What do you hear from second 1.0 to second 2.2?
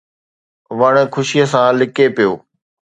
خوشيءَ سان لڪي